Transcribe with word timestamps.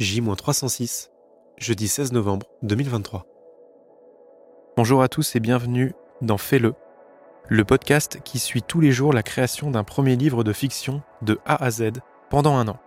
J-306, 0.00 1.10
jeudi 1.56 1.88
16 1.88 2.12
novembre 2.12 2.46
2023. 2.62 3.26
Bonjour 4.76 5.02
à 5.02 5.08
tous 5.08 5.34
et 5.34 5.40
bienvenue 5.40 5.92
dans 6.22 6.38
Fais-le, 6.38 6.76
le 7.48 7.64
podcast 7.64 8.20
qui 8.22 8.38
suit 8.38 8.62
tous 8.62 8.78
les 8.80 8.92
jours 8.92 9.12
la 9.12 9.24
création 9.24 9.72
d'un 9.72 9.82
premier 9.82 10.14
livre 10.14 10.44
de 10.44 10.52
fiction 10.52 11.02
de 11.22 11.40
A 11.44 11.60
à 11.64 11.72
Z 11.72 11.94
pendant 12.30 12.54
un 12.54 12.68
an. 12.68 12.78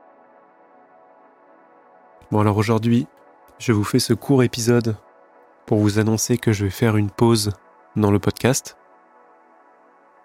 Bon 2.31 2.39
alors 2.39 2.55
aujourd'hui, 2.55 3.07
je 3.59 3.73
vous 3.73 3.83
fais 3.83 3.99
ce 3.99 4.13
court 4.13 4.41
épisode 4.41 4.95
pour 5.65 5.79
vous 5.79 5.99
annoncer 5.99 6.37
que 6.37 6.53
je 6.53 6.63
vais 6.63 6.71
faire 6.71 6.95
une 6.95 7.11
pause 7.11 7.51
dans 7.97 8.11
le 8.11 8.19
podcast. 8.19 8.77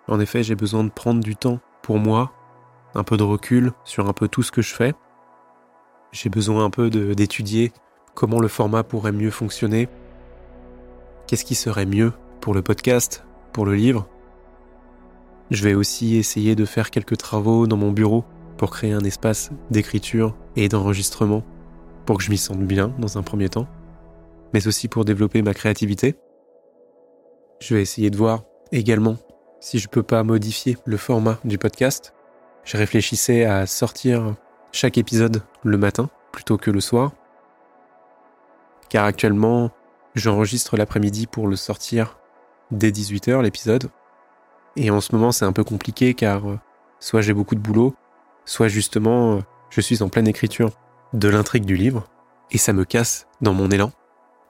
En 0.06 0.20
effet, 0.20 0.44
j'ai 0.44 0.54
besoin 0.54 0.84
de 0.84 0.90
prendre 0.90 1.18
du 1.18 1.34
temps 1.34 1.58
pour 1.82 1.98
moi, 1.98 2.30
un 2.94 3.02
peu 3.02 3.16
de 3.16 3.24
recul 3.24 3.72
sur 3.82 4.08
un 4.08 4.12
peu 4.12 4.28
tout 4.28 4.44
ce 4.44 4.52
que 4.52 4.62
je 4.62 4.72
fais. 4.72 4.94
J'ai 6.12 6.30
besoin 6.30 6.64
un 6.64 6.70
peu 6.70 6.88
d'étudier 6.90 7.72
comment 8.14 8.40
le 8.40 8.48
format 8.48 8.82
pourrait 8.82 9.12
mieux 9.12 9.30
fonctionner, 9.30 9.88
qu'est-ce 11.26 11.44
qui 11.44 11.54
serait 11.54 11.86
mieux 11.86 12.12
pour 12.40 12.54
le 12.54 12.62
podcast, 12.62 13.24
pour 13.52 13.66
le 13.66 13.74
livre? 13.74 14.08
Je 15.50 15.62
vais 15.62 15.74
aussi 15.74 16.16
essayer 16.16 16.54
de 16.56 16.64
faire 16.64 16.90
quelques 16.90 17.18
travaux 17.18 17.66
dans 17.66 17.76
mon 17.76 17.92
bureau 17.92 18.24
pour 18.56 18.70
créer 18.70 18.92
un 18.92 19.04
espace 19.04 19.50
d'écriture 19.70 20.34
et 20.56 20.68
d'enregistrement 20.68 21.44
pour 22.06 22.18
que 22.18 22.24
je 22.24 22.30
m'y 22.30 22.38
sente 22.38 22.60
bien 22.60 22.94
dans 22.98 23.18
un 23.18 23.22
premier 23.22 23.48
temps, 23.48 23.66
mais 24.54 24.66
aussi 24.66 24.88
pour 24.88 25.04
développer 25.04 25.42
ma 25.42 25.54
créativité. 25.54 26.16
Je 27.60 27.74
vais 27.74 27.82
essayer 27.82 28.10
de 28.10 28.16
voir 28.16 28.44
également 28.72 29.16
si 29.60 29.78
je 29.78 29.88
peux 29.88 30.02
pas 30.02 30.22
modifier 30.22 30.78
le 30.84 30.96
format 30.96 31.38
du 31.44 31.58
podcast. 31.58 32.14
Je 32.64 32.76
réfléchissais 32.76 33.44
à 33.44 33.66
sortir 33.66 34.34
chaque 34.72 34.98
épisode 34.98 35.42
le 35.62 35.78
matin 35.78 36.08
plutôt 36.32 36.56
que 36.56 36.70
le 36.70 36.80
soir. 36.80 37.12
Car 38.88 39.04
actuellement, 39.04 39.70
j'enregistre 40.14 40.76
l'après-midi 40.76 41.26
pour 41.26 41.48
le 41.48 41.56
sortir 41.56 42.18
dès 42.70 42.90
18h 42.90 43.42
l'épisode. 43.42 43.90
Et 44.76 44.90
en 44.90 45.00
ce 45.00 45.14
moment, 45.14 45.32
c'est 45.32 45.44
un 45.44 45.52
peu 45.52 45.64
compliqué 45.64 46.14
car 46.14 46.48
euh, 46.48 46.58
soit 47.00 47.22
j'ai 47.22 47.32
beaucoup 47.32 47.54
de 47.54 47.60
boulot, 47.60 47.94
soit 48.44 48.68
justement, 48.68 49.36
euh, 49.36 49.40
je 49.70 49.80
suis 49.80 50.02
en 50.02 50.08
pleine 50.08 50.28
écriture 50.28 50.70
de 51.12 51.28
l'intrigue 51.28 51.64
du 51.64 51.76
livre 51.76 52.06
et 52.50 52.58
ça 52.58 52.72
me 52.72 52.84
casse 52.84 53.26
dans 53.40 53.54
mon 53.54 53.70
élan. 53.70 53.92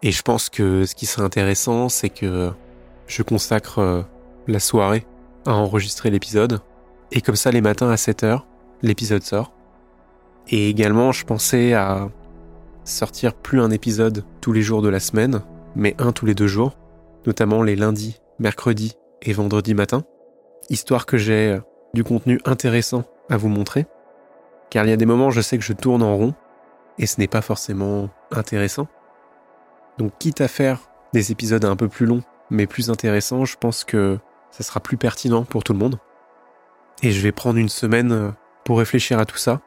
Et 0.02 0.12
je 0.12 0.22
pense 0.22 0.50
que 0.50 0.84
ce 0.84 0.94
qui 0.94 1.06
serait 1.06 1.24
intéressant, 1.24 1.88
c'est 1.88 2.10
que 2.10 2.52
je 3.06 3.22
consacre 3.22 3.78
euh, 3.78 4.02
la 4.46 4.60
soirée 4.60 5.06
à 5.46 5.54
enregistrer 5.54 6.10
l'épisode. 6.10 6.60
Et 7.12 7.20
comme 7.20 7.36
ça, 7.36 7.50
les 7.50 7.60
matins 7.60 7.90
à 7.90 7.94
7h, 7.94 8.42
l'épisode 8.82 9.22
sort. 9.22 9.52
Et 10.48 10.68
également, 10.68 11.12
je 11.12 11.24
pensais 11.24 11.74
à 11.74 12.08
sortir 12.84 13.34
plus 13.34 13.60
un 13.60 13.70
épisode 13.70 14.24
tous 14.40 14.52
les 14.52 14.62
jours 14.62 14.82
de 14.82 14.88
la 14.88 15.00
semaine, 15.00 15.42
mais 15.74 15.94
un 15.98 16.12
tous 16.12 16.26
les 16.26 16.34
deux 16.34 16.46
jours, 16.46 16.78
notamment 17.26 17.62
les 17.62 17.74
lundis, 17.74 18.20
mercredis 18.38 18.94
et 19.22 19.32
vendredis 19.32 19.74
matin, 19.74 20.04
histoire 20.70 21.06
que 21.06 21.18
j'ai 21.18 21.52
euh, 21.52 21.60
du 21.94 22.04
contenu 22.04 22.40
intéressant 22.44 23.04
à 23.28 23.36
vous 23.36 23.48
montrer. 23.48 23.86
Car 24.70 24.84
il 24.84 24.90
y 24.90 24.92
a 24.92 24.96
des 24.96 25.06
moments, 25.06 25.30
je 25.30 25.40
sais 25.40 25.58
que 25.58 25.64
je 25.64 25.72
tourne 25.72 26.02
en 26.02 26.16
rond, 26.16 26.34
et 26.98 27.06
ce 27.06 27.20
n'est 27.20 27.28
pas 27.28 27.42
forcément 27.42 28.08
intéressant. 28.30 28.86
Donc 29.98 30.12
quitte 30.18 30.40
à 30.40 30.48
faire 30.48 30.90
des 31.12 31.32
épisodes 31.32 31.64
un 31.64 31.76
peu 31.76 31.88
plus 31.88 32.06
longs, 32.06 32.22
mais 32.50 32.66
plus 32.66 32.90
intéressants, 32.90 33.44
je 33.44 33.56
pense 33.56 33.84
que 33.84 34.18
ça 34.50 34.62
sera 34.62 34.80
plus 34.80 34.96
pertinent 34.96 35.44
pour 35.44 35.64
tout 35.64 35.72
le 35.72 35.78
monde. 35.78 35.98
Et 37.02 37.10
je 37.10 37.20
vais 37.20 37.32
prendre 37.32 37.58
une 37.58 37.68
semaine 37.68 38.12
euh, 38.12 38.30
pour 38.64 38.78
réfléchir 38.78 39.18
à 39.18 39.24
tout 39.26 39.36
ça. 39.36 39.60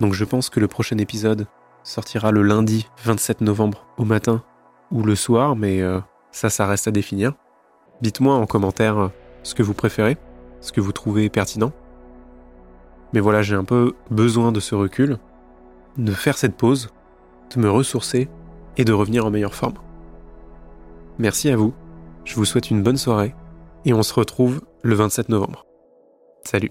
Donc 0.00 0.12
je 0.14 0.24
pense 0.24 0.48
que 0.50 0.60
le 0.60 0.68
prochain 0.68 0.98
épisode 0.98 1.46
sortira 1.82 2.30
le 2.30 2.42
lundi 2.42 2.88
27 3.04 3.40
novembre 3.40 3.86
au 3.96 4.04
matin 4.04 4.42
ou 4.90 5.02
le 5.02 5.14
soir, 5.14 5.56
mais 5.56 5.82
euh, 5.82 6.00
ça, 6.30 6.50
ça 6.50 6.66
reste 6.66 6.88
à 6.88 6.90
définir. 6.90 7.34
Dites-moi 8.00 8.34
en 8.34 8.46
commentaire 8.46 8.98
euh, 8.98 9.08
ce 9.42 9.54
que 9.54 9.62
vous 9.62 9.74
préférez, 9.74 10.16
ce 10.60 10.72
que 10.72 10.80
vous 10.80 10.92
trouvez 10.92 11.28
pertinent. 11.28 11.72
Mais 13.12 13.20
voilà, 13.20 13.42
j'ai 13.42 13.56
un 13.56 13.64
peu 13.64 13.94
besoin 14.10 14.52
de 14.52 14.60
ce 14.60 14.74
recul, 14.74 15.18
de 15.96 16.12
faire 16.12 16.38
cette 16.38 16.56
pause, 16.56 16.90
de 17.54 17.60
me 17.60 17.70
ressourcer 17.70 18.28
et 18.76 18.84
de 18.84 18.92
revenir 18.92 19.26
en 19.26 19.30
meilleure 19.30 19.54
forme. 19.54 19.78
Merci 21.18 21.50
à 21.50 21.56
vous, 21.56 21.74
je 22.24 22.36
vous 22.36 22.44
souhaite 22.44 22.70
une 22.70 22.82
bonne 22.82 22.98
soirée 22.98 23.34
et 23.84 23.92
on 23.92 24.02
se 24.02 24.14
retrouve 24.14 24.60
le 24.82 24.94
27 24.94 25.30
novembre. 25.30 25.66
Salut 26.44 26.70